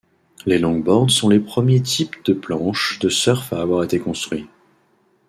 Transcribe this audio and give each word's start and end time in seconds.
Les 0.47 0.57
longboards 0.57 1.11
sont 1.11 1.29
les 1.29 1.39
premiers 1.39 1.83
types 1.83 2.15
de 2.25 2.33
planches 2.33 2.97
de 2.97 3.07
surf 3.07 3.53
à 3.53 3.61
avoir 3.61 3.83
été 3.83 3.99
construits. 3.99 4.47